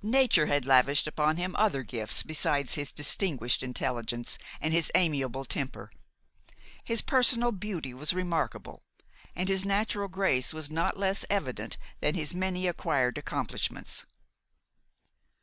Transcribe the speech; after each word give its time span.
Nature 0.00 0.46
had 0.46 0.64
lavished 0.64 1.06
upon 1.06 1.36
him 1.36 1.54
other 1.56 1.82
gifts 1.82 2.22
besides 2.22 2.76
his 2.76 2.90
distinguished 2.90 3.62
intelligence 3.62 4.38
and 4.58 4.72
his 4.72 4.90
amiable 4.94 5.44
temper: 5.44 5.92
his 6.84 7.02
personal 7.02 7.52
beauty 7.52 7.92
was 7.92 8.14
remarkable, 8.14 8.82
and 9.34 9.50
his 9.50 9.66
natural 9.66 10.08
grace 10.08 10.54
was 10.54 10.70
not 10.70 10.96
less 10.96 11.26
evident 11.28 11.76
than 12.00 12.14
his 12.14 12.32
many 12.32 12.66
acquired 12.66 13.18
accomplishments. 13.18 14.06